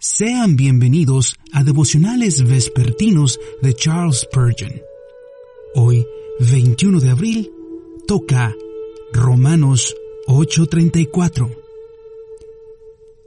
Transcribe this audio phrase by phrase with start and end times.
[0.00, 4.80] Sean bienvenidos a devocionales vespertinos de Charles Spurgeon.
[5.74, 6.06] Hoy,
[6.38, 7.50] 21 de abril,
[8.06, 8.54] toca
[9.12, 9.96] Romanos
[10.28, 11.50] 8:34.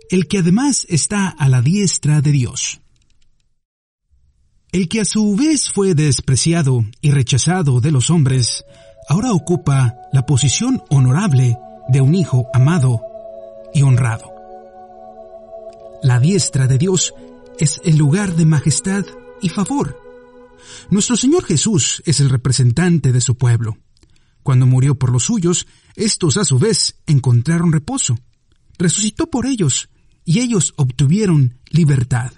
[0.09, 2.79] El que además está a la diestra de Dios.
[4.71, 8.63] El que a su vez fue despreciado y rechazado de los hombres,
[9.09, 11.57] ahora ocupa la posición honorable
[11.89, 13.01] de un hijo amado
[13.73, 14.40] y honrado.
[16.03, 17.13] La diestra de Dios
[17.59, 19.05] es el lugar de majestad
[19.39, 20.01] y favor.
[20.89, 23.77] Nuestro Señor Jesús es el representante de su pueblo.
[24.41, 28.17] Cuando murió por los suyos, estos a su vez encontraron reposo.
[28.79, 29.89] Resucitó por ellos,
[30.25, 32.31] y ellos obtuvieron libertad.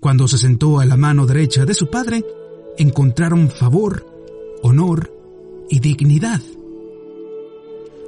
[0.00, 2.24] Cuando se sentó a la mano derecha de su Padre,
[2.78, 4.06] encontraron favor,
[4.62, 5.12] honor
[5.68, 6.40] y dignidad.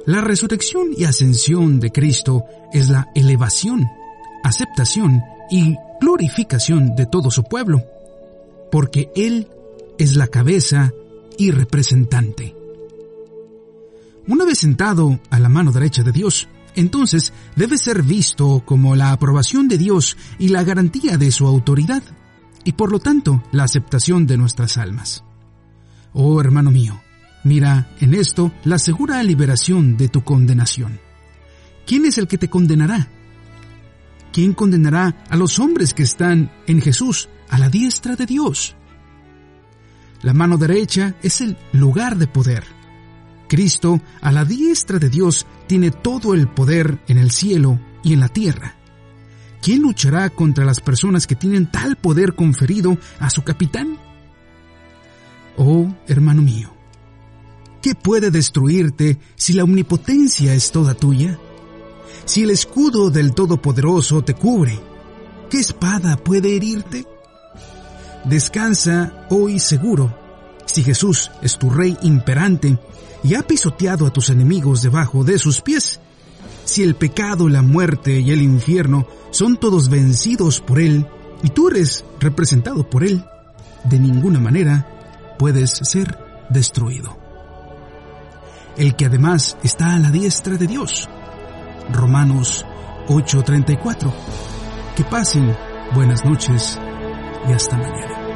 [0.07, 3.85] La resurrección y ascensión de Cristo es la elevación
[4.43, 7.83] aceptación y glorificación de todo su pueblo,
[8.71, 9.47] porque Él
[9.97, 10.91] es la cabeza
[11.37, 12.55] y representante.
[14.27, 19.11] Una vez sentado a la mano derecha de Dios, entonces debe ser visto como la
[19.11, 22.03] aprobación de Dios y la garantía de su autoridad,
[22.63, 25.23] y por lo tanto la aceptación de nuestras almas.
[26.13, 27.01] Oh hermano mío,
[27.43, 30.99] mira en esto la segura liberación de tu condenación.
[31.85, 33.09] ¿Quién es el que te condenará?
[34.31, 38.75] ¿Quién condenará a los hombres que están en Jesús a la diestra de Dios?
[40.21, 42.63] La mano derecha es el lugar de poder.
[43.47, 48.19] Cristo, a la diestra de Dios, tiene todo el poder en el cielo y en
[48.19, 48.75] la tierra.
[49.61, 53.97] ¿Quién luchará contra las personas que tienen tal poder conferido a su capitán?
[55.57, 56.73] Oh, hermano mío,
[57.81, 61.37] ¿qué puede destruirte si la omnipotencia es toda tuya?
[62.25, 64.79] Si el escudo del Todopoderoso te cubre,
[65.49, 67.05] ¿qué espada puede herirte?
[68.25, 70.15] Descansa hoy seguro,
[70.65, 72.77] si Jesús es tu Rey imperante
[73.23, 75.99] y ha pisoteado a tus enemigos debajo de sus pies,
[76.65, 81.07] si el pecado, la muerte y el infierno son todos vencidos por Él
[81.41, 83.25] y tú eres representado por Él,
[83.85, 84.87] de ninguna manera
[85.39, 86.19] puedes ser
[86.49, 87.17] destruido.
[88.77, 91.09] El que además está a la diestra de Dios,
[91.91, 92.65] Romanos
[93.07, 94.11] 8:34.
[94.95, 95.55] Que pasen
[95.93, 96.79] buenas noches
[97.47, 98.28] y hasta mañana.